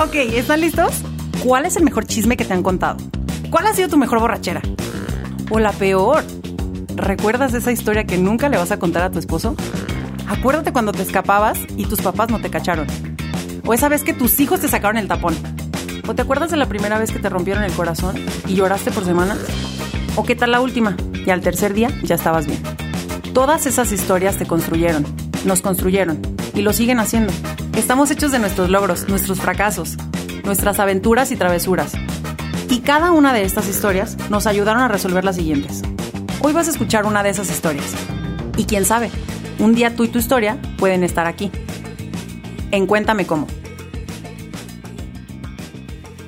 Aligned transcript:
Ok, 0.00 0.14
¿están 0.14 0.60
listos? 0.60 1.02
¿Cuál 1.44 1.66
es 1.66 1.76
el 1.76 1.82
mejor 1.82 2.06
chisme 2.06 2.36
que 2.36 2.44
te 2.44 2.54
han 2.54 2.62
contado? 2.62 2.98
¿Cuál 3.50 3.66
ha 3.66 3.74
sido 3.74 3.88
tu 3.88 3.96
mejor 3.96 4.20
borrachera? 4.20 4.62
¿O 5.50 5.58
la 5.58 5.72
peor? 5.72 6.22
¿Recuerdas 6.94 7.52
esa 7.52 7.72
historia 7.72 8.04
que 8.04 8.16
nunca 8.16 8.48
le 8.48 8.58
vas 8.58 8.70
a 8.70 8.78
contar 8.78 9.02
a 9.02 9.10
tu 9.10 9.18
esposo? 9.18 9.56
Acuérdate 10.28 10.72
cuando 10.72 10.92
te 10.92 11.02
escapabas 11.02 11.58
y 11.76 11.86
tus 11.86 12.00
papás 12.00 12.30
no 12.30 12.40
te 12.40 12.48
cacharon. 12.48 12.86
O 13.66 13.74
esa 13.74 13.88
vez 13.88 14.04
que 14.04 14.12
tus 14.12 14.38
hijos 14.38 14.60
te 14.60 14.68
sacaron 14.68 14.98
el 14.98 15.08
tapón. 15.08 15.34
¿O 16.06 16.14
te 16.14 16.22
acuerdas 16.22 16.52
de 16.52 16.58
la 16.58 16.66
primera 16.66 16.96
vez 17.00 17.10
que 17.10 17.18
te 17.18 17.28
rompieron 17.28 17.64
el 17.64 17.72
corazón 17.72 18.14
y 18.46 18.54
lloraste 18.54 18.92
por 18.92 19.04
semanas? 19.04 19.38
¿O 20.14 20.22
qué 20.22 20.36
tal 20.36 20.52
la 20.52 20.60
última? 20.60 20.96
Y 21.26 21.30
al 21.30 21.40
tercer 21.40 21.74
día 21.74 21.90
ya 22.04 22.14
estabas 22.14 22.46
bien. 22.46 22.62
Todas 23.34 23.66
esas 23.66 23.90
historias 23.90 24.36
te 24.36 24.46
construyeron, 24.46 25.04
nos 25.44 25.60
construyeron 25.60 26.37
y 26.54 26.62
lo 26.62 26.72
siguen 26.72 27.00
haciendo. 27.00 27.32
Estamos 27.76 28.10
hechos 28.10 28.32
de 28.32 28.38
nuestros 28.38 28.70
logros, 28.70 29.08
nuestros 29.08 29.40
fracasos, 29.40 29.96
nuestras 30.44 30.78
aventuras 30.78 31.30
y 31.30 31.36
travesuras. 31.36 31.92
Y 32.68 32.80
cada 32.80 33.12
una 33.12 33.32
de 33.32 33.44
estas 33.44 33.68
historias 33.68 34.16
nos 34.30 34.46
ayudaron 34.46 34.82
a 34.82 34.88
resolver 34.88 35.24
las 35.24 35.36
siguientes. 35.36 35.82
Hoy 36.40 36.52
vas 36.52 36.68
a 36.68 36.70
escuchar 36.70 37.06
una 37.06 37.22
de 37.22 37.30
esas 37.30 37.50
historias. 37.50 37.94
Y 38.56 38.64
quién 38.64 38.84
sabe, 38.84 39.10
un 39.58 39.74
día 39.74 39.94
tú 39.94 40.04
y 40.04 40.08
tu 40.08 40.18
historia 40.18 40.58
pueden 40.78 41.04
estar 41.04 41.26
aquí. 41.26 41.50
En 42.70 42.86
Cuéntame 42.86 43.26
cómo. 43.26 43.46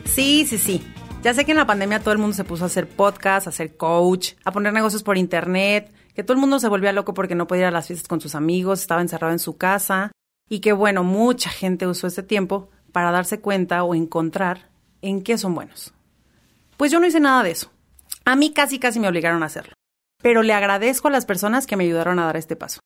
Sí, 0.05 0.47
sí, 0.49 0.59
sí. 0.59 0.83
Ya 1.23 1.35
sé 1.35 1.45
que 1.45 1.53
en 1.53 1.59
la 1.59 1.67
pandemia 1.67 2.01
todo 2.01 2.13
el 2.13 2.19
mundo 2.19 2.35
se 2.35 2.45
puso 2.45 2.65
a 2.65 2.67
hacer 2.67 2.89
podcast, 2.89 3.47
a 3.47 3.51
hacer 3.51 3.77
coach, 3.77 4.33
a 4.45 4.53
poner 4.53 4.73
negocios 4.73 5.03
por 5.03 5.19
internet, 5.19 5.93
que 6.15 6.23
todo 6.23 6.35
el 6.35 6.41
mundo 6.41 6.59
se 6.59 6.69
volvía 6.69 6.93
loco 6.93 7.15
porque 7.15 7.35
no 7.35 7.47
podía 7.47 7.63
ir 7.63 7.69
a 7.69 7.71
las 7.71 7.87
fiestas 7.87 8.09
con 8.09 8.21
sus 8.21 8.35
amigos, 8.35 8.81
estaba 8.81 9.01
encerrado 9.01 9.33
en 9.33 9.39
su 9.39 9.57
casa 9.57 10.13
y 10.49 10.61
que 10.61 10.73
bueno, 10.73 11.05
mucha 11.05 11.51
gente 11.51 11.87
usó 11.87 12.07
ese 12.07 12.23
tiempo 12.23 12.71
para 12.93 13.11
darse 13.11 13.41
cuenta 13.41 13.85
o 13.85 13.95
encontrar 13.95 14.69
en 15.03 15.23
qué 15.23 15.39
son 15.39 15.55
buenos. 15.55 15.93
Pues 16.77 16.91
yo 16.91 17.01
no 17.01 17.07
hice 17.07 17.21
nada 17.21 17.43
de 17.43 17.53
eso. 17.53 17.71
A 18.25 18.37
mí 18.37 18.53
casi 18.53 18.79
casi 18.79 19.01
me 19.01 19.09
obligaron 19.09 19.43
a 19.43 19.47
hacerlo. 19.47 19.75
Pero 20.23 20.43
le 20.43 20.53
agradezco 20.53 21.09
a 21.09 21.11
las 21.11 21.27
personas 21.27 21.67
que 21.67 21.77
me 21.77 21.85
ayudaron 21.85 22.19
a 22.19 22.27
dar 22.27 22.37
este 22.37 22.57
paso. 22.57 22.81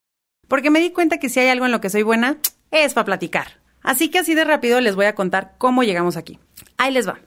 Porque 0.46 0.70
me 0.70 0.80
di 0.80 0.90
cuenta 0.90 1.18
que 1.18 1.28
si 1.28 1.40
hay 1.40 1.48
algo 1.48 1.66
en 1.66 1.72
lo 1.72 1.80
que 1.80 1.90
soy 1.90 2.02
buena, 2.02 2.38
es 2.70 2.94
para 2.94 3.06
platicar. 3.06 3.60
Así 3.82 4.10
que 4.10 4.18
así 4.18 4.34
de 4.34 4.44
rápido 4.44 4.80
les 4.80 4.94
voy 4.96 5.06
a 5.06 5.14
contar 5.14 5.54
cómo 5.58 5.82
llegamos 5.82 6.16
aquí. 6.16 6.38
Ahí 6.76 6.92
les 6.92 7.08
va. 7.08 7.18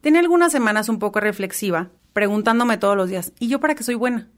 Tenía 0.00 0.20
algunas 0.20 0.52
semanas 0.52 0.88
un 0.88 0.98
poco 0.98 1.20
reflexiva, 1.20 1.90
preguntándome 2.12 2.78
todos 2.78 2.96
los 2.96 3.08
días, 3.08 3.32
¿y 3.38 3.48
yo 3.48 3.58
para 3.58 3.74
qué 3.74 3.82
soy 3.82 3.94
buena? 3.94 4.28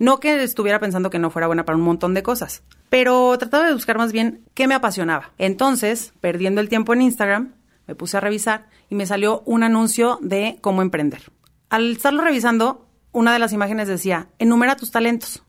No 0.00 0.18
que 0.18 0.42
estuviera 0.42 0.80
pensando 0.80 1.10
que 1.10 1.18
no 1.18 1.28
fuera 1.28 1.46
buena 1.46 1.66
para 1.66 1.76
un 1.76 1.84
montón 1.84 2.14
de 2.14 2.22
cosas, 2.22 2.62
pero 2.88 3.36
trataba 3.36 3.66
de 3.66 3.74
buscar 3.74 3.98
más 3.98 4.12
bien 4.12 4.42
qué 4.54 4.66
me 4.66 4.74
apasionaba. 4.74 5.32
Entonces, 5.36 6.14
perdiendo 6.22 6.62
el 6.62 6.70
tiempo 6.70 6.94
en 6.94 7.02
Instagram, 7.02 7.52
me 7.86 7.94
puse 7.94 8.16
a 8.16 8.20
revisar 8.20 8.66
y 8.88 8.94
me 8.94 9.04
salió 9.04 9.42
un 9.44 9.62
anuncio 9.62 10.18
de 10.22 10.56
cómo 10.62 10.80
emprender. 10.80 11.30
Al 11.68 11.92
estarlo 11.92 12.24
revisando, 12.24 12.88
una 13.12 13.34
de 13.34 13.40
las 13.40 13.52
imágenes 13.52 13.88
decía, 13.88 14.28
enumera 14.38 14.74
tus 14.74 14.90
talentos. 14.90 15.42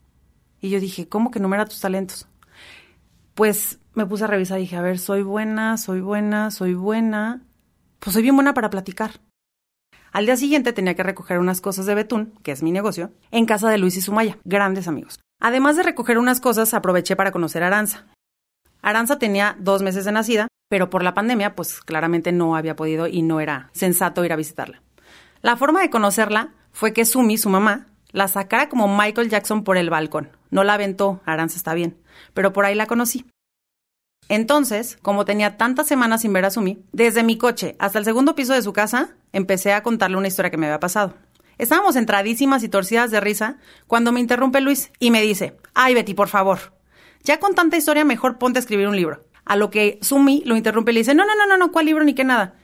Y 0.59 0.69
yo 0.69 0.81
dije, 0.81 1.07
¿cómo 1.07 1.31
que 1.31 1.39
enumera 1.39 1.65
tus 1.65 1.79
talentos? 1.79 2.27
Pues 3.35 3.79
me 3.93 4.05
puse 4.05 4.25
a 4.25 4.27
revisar 4.27 4.59
y 4.59 4.63
dije, 4.63 4.75
a 4.75 4.81
ver, 4.81 4.99
soy 4.99 5.21
buena, 5.21 5.77
soy 5.77 6.01
buena, 6.01 6.51
soy 6.51 6.73
buena. 6.73 7.41
Pues 7.99 8.15
soy 8.15 8.21
bien 8.21 8.35
buena 8.35 8.53
para 8.53 8.69
platicar. 8.69 9.11
Al 10.11 10.25
día 10.25 10.35
siguiente 10.35 10.73
tenía 10.73 10.93
que 10.93 11.03
recoger 11.03 11.39
unas 11.39 11.61
cosas 11.61 11.85
de 11.85 11.95
Betún, 11.95 12.33
que 12.43 12.51
es 12.51 12.63
mi 12.63 12.71
negocio, 12.71 13.11
en 13.31 13.45
casa 13.45 13.69
de 13.69 13.77
Luis 13.77 13.95
y 13.95 14.01
Sumaya, 14.01 14.37
grandes 14.43 14.89
amigos. 14.89 15.21
Además 15.39 15.77
de 15.77 15.83
recoger 15.83 16.17
unas 16.17 16.41
cosas, 16.41 16.73
aproveché 16.73 17.15
para 17.15 17.31
conocer 17.31 17.63
a 17.63 17.67
Aranza. 17.67 18.05
Aranza 18.81 19.19
tenía 19.19 19.55
dos 19.59 19.81
meses 19.81 20.03
de 20.03 20.11
nacida, 20.11 20.47
pero 20.69 20.89
por 20.89 21.03
la 21.03 21.13
pandemia, 21.13 21.55
pues 21.55 21.79
claramente 21.79 22.33
no 22.33 22.57
había 22.57 22.75
podido 22.75 23.07
y 23.07 23.21
no 23.21 23.39
era 23.39 23.69
sensato 23.71 24.25
ir 24.25 24.33
a 24.33 24.37
visitarla. 24.37 24.81
La 25.41 25.55
forma 25.55 25.81
de 25.81 25.89
conocerla 25.89 26.49
fue 26.73 26.91
que 26.91 27.05
Sumi, 27.05 27.37
su 27.37 27.49
mamá, 27.49 27.87
la 28.11 28.27
sacara 28.27 28.67
como 28.67 28.87
Michael 28.87 29.29
Jackson 29.29 29.63
por 29.63 29.77
el 29.77 29.89
balcón. 29.89 30.29
No 30.49 30.65
la 30.65 30.73
aventó, 30.73 31.21
Aranza 31.25 31.55
está 31.55 31.73
bien, 31.73 31.97
pero 32.33 32.51
por 32.51 32.65
ahí 32.65 32.75
la 32.75 32.85
conocí. 32.85 33.25
Entonces, 34.29 34.97
como 35.01 35.25
tenía 35.25 35.57
tantas 35.57 35.87
semanas 35.87 36.21
sin 36.21 36.33
ver 36.33 36.45
a 36.45 36.51
Sumi, 36.51 36.85
desde 36.91 37.23
mi 37.23 37.37
coche 37.37 37.75
hasta 37.79 37.99
el 37.99 38.05
segundo 38.05 38.35
piso 38.35 38.53
de 38.53 38.61
su 38.61 38.73
casa, 38.73 39.15
empecé 39.33 39.73
a 39.73 39.83
contarle 39.83 40.17
una 40.17 40.27
historia 40.27 40.51
que 40.51 40.57
me 40.57 40.67
había 40.67 40.79
pasado. 40.79 41.15
Estábamos 41.57 41.95
entradísimas 41.95 42.63
y 42.63 42.69
torcidas 42.69 43.11
de 43.11 43.19
risa 43.19 43.57
cuando 43.87 44.11
me 44.11 44.19
interrumpe 44.19 44.61
Luis 44.61 44.91
y 44.99 45.11
me 45.11 45.21
dice, 45.21 45.57
ay 45.73 45.93
Betty, 45.93 46.13
por 46.13 46.27
favor, 46.27 46.73
ya 47.23 47.39
con 47.39 47.53
tanta 47.53 47.77
historia 47.77 48.05
mejor 48.05 48.37
ponte 48.37 48.57
a 48.57 48.61
escribir 48.61 48.87
un 48.87 48.95
libro. 48.95 49.25
A 49.45 49.55
lo 49.55 49.69
que 49.69 49.99
Sumi 50.01 50.43
lo 50.45 50.55
interrumpe 50.55 50.91
y 50.91 50.95
le 50.95 50.99
dice, 51.01 51.13
no, 51.13 51.25
no, 51.25 51.35
no, 51.35 51.45
no, 51.45 51.57
no, 51.57 51.71
¿cuál 51.71 51.85
libro 51.85 52.03
ni 52.03 52.15
qué 52.15 52.23
nada? 52.23 52.55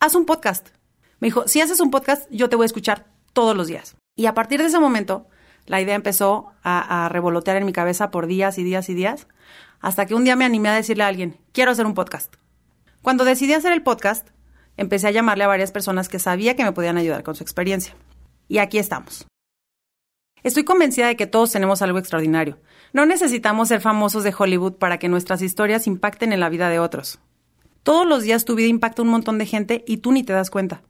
Haz 0.00 0.14
un 0.14 0.24
podcast. 0.24 0.68
Me 1.20 1.28
dijo, 1.28 1.46
si 1.46 1.60
haces 1.60 1.80
un 1.80 1.90
podcast, 1.90 2.28
yo 2.30 2.48
te 2.48 2.56
voy 2.56 2.64
a 2.64 2.66
escuchar 2.66 3.06
todos 3.32 3.56
los 3.56 3.66
días. 3.66 3.96
Y 4.16 4.26
a 4.26 4.34
partir 4.34 4.60
de 4.60 4.66
ese 4.66 4.80
momento, 4.80 5.28
la 5.66 5.80
idea 5.80 5.94
empezó 5.94 6.52
a, 6.62 7.04
a 7.04 7.08
revolotear 7.08 7.56
en 7.56 7.66
mi 7.66 7.72
cabeza 7.72 8.10
por 8.10 8.26
días 8.26 8.58
y 8.58 8.64
días 8.64 8.88
y 8.88 8.94
días, 8.94 9.28
hasta 9.82 10.06
que 10.06 10.14
un 10.14 10.24
día 10.24 10.36
me 10.36 10.44
animé 10.44 10.70
a 10.70 10.74
decirle 10.74 11.02
a 11.02 11.08
alguien, 11.08 11.36
quiero 11.52 11.72
hacer 11.72 11.84
un 11.84 11.94
podcast. 11.94 12.34
Cuando 13.02 13.24
decidí 13.24 13.52
hacer 13.52 13.72
el 13.72 13.82
podcast, 13.82 14.28
empecé 14.76 15.08
a 15.08 15.10
llamarle 15.10 15.44
a 15.44 15.48
varias 15.48 15.72
personas 15.72 16.08
que 16.08 16.20
sabía 16.20 16.54
que 16.56 16.64
me 16.64 16.72
podían 16.72 16.96
ayudar 16.96 17.24
con 17.24 17.34
su 17.34 17.42
experiencia. 17.42 17.94
Y 18.48 18.58
aquí 18.58 18.78
estamos. 18.78 19.26
Estoy 20.44 20.64
convencida 20.64 21.08
de 21.08 21.16
que 21.16 21.26
todos 21.26 21.50
tenemos 21.50 21.82
algo 21.82 21.98
extraordinario. 21.98 22.58
No 22.92 23.06
necesitamos 23.06 23.68
ser 23.68 23.80
famosos 23.80 24.22
de 24.22 24.34
Hollywood 24.36 24.74
para 24.74 24.98
que 24.98 25.08
nuestras 25.08 25.42
historias 25.42 25.86
impacten 25.86 26.32
en 26.32 26.40
la 26.40 26.48
vida 26.48 26.68
de 26.68 26.78
otros. 26.78 27.18
Todos 27.82 28.06
los 28.06 28.22
días 28.22 28.44
tu 28.44 28.54
vida 28.54 28.68
impacta 28.68 29.02
un 29.02 29.08
montón 29.08 29.38
de 29.38 29.46
gente 29.46 29.84
y 29.86 29.98
tú 29.98 30.12
ni 30.12 30.22
te 30.22 30.32
das 30.32 30.50
cuenta. 30.50 30.82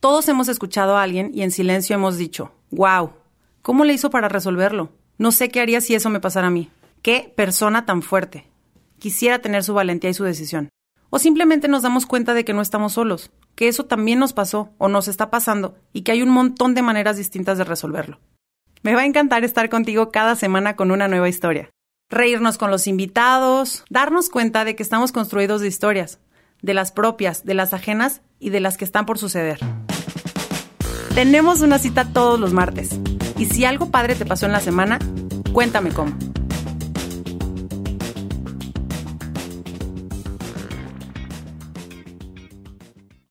Todos 0.00 0.28
hemos 0.28 0.48
escuchado 0.48 0.96
a 0.96 1.02
alguien 1.02 1.30
y 1.34 1.42
en 1.42 1.50
silencio 1.50 1.96
hemos 1.96 2.18
dicho, 2.18 2.52
wow, 2.70 3.12
¿cómo 3.62 3.84
le 3.84 3.94
hizo 3.94 4.10
para 4.10 4.28
resolverlo? 4.28 4.92
No 5.16 5.32
sé 5.32 5.48
qué 5.48 5.60
haría 5.60 5.80
si 5.80 5.94
eso 5.94 6.10
me 6.10 6.20
pasara 6.20 6.48
a 6.48 6.50
mí. 6.50 6.70
Qué 7.02 7.32
persona 7.36 7.86
tan 7.86 8.02
fuerte. 8.02 8.50
Quisiera 8.98 9.38
tener 9.40 9.62
su 9.62 9.74
valentía 9.74 10.10
y 10.10 10.14
su 10.14 10.24
decisión. 10.24 10.68
O 11.10 11.18
simplemente 11.18 11.68
nos 11.68 11.82
damos 11.82 12.06
cuenta 12.06 12.34
de 12.34 12.44
que 12.44 12.52
no 12.52 12.60
estamos 12.60 12.94
solos, 12.94 13.30
que 13.54 13.68
eso 13.68 13.86
también 13.86 14.18
nos 14.18 14.32
pasó 14.32 14.74
o 14.78 14.88
nos 14.88 15.08
está 15.08 15.30
pasando 15.30 15.76
y 15.92 16.02
que 16.02 16.12
hay 16.12 16.22
un 16.22 16.28
montón 16.28 16.74
de 16.74 16.82
maneras 16.82 17.16
distintas 17.16 17.56
de 17.56 17.64
resolverlo. 17.64 18.20
Me 18.82 18.94
va 18.94 19.02
a 19.02 19.06
encantar 19.06 19.44
estar 19.44 19.68
contigo 19.70 20.10
cada 20.10 20.34
semana 20.34 20.76
con 20.76 20.90
una 20.90 21.08
nueva 21.08 21.28
historia. 21.28 21.70
Reírnos 22.10 22.58
con 22.58 22.70
los 22.70 22.86
invitados, 22.86 23.84
darnos 23.90 24.28
cuenta 24.28 24.64
de 24.64 24.76
que 24.76 24.82
estamos 24.82 25.12
construidos 25.12 25.60
de 25.60 25.68
historias, 25.68 26.20
de 26.62 26.74
las 26.74 26.92
propias, 26.92 27.44
de 27.44 27.54
las 27.54 27.72
ajenas 27.74 28.22
y 28.38 28.50
de 28.50 28.60
las 28.60 28.76
que 28.76 28.84
están 28.84 29.06
por 29.06 29.18
suceder. 29.18 29.58
Tenemos 31.14 31.60
una 31.60 31.78
cita 31.78 32.12
todos 32.12 32.38
los 32.38 32.52
martes. 32.52 32.98
Y 33.36 33.46
si 33.46 33.64
algo 33.64 33.90
padre 33.90 34.14
te 34.14 34.26
pasó 34.26 34.46
en 34.46 34.52
la 34.52 34.60
semana, 34.60 34.98
cuéntame 35.52 35.90
cómo. 35.90 36.14